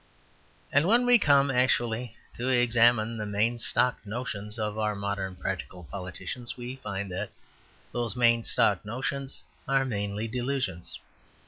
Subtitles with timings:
[0.71, 5.83] And when we come actually to examine the main stock notions of our modern practical
[5.83, 7.29] politicians, we find that
[7.91, 10.97] those main stock notions are mainly delusions.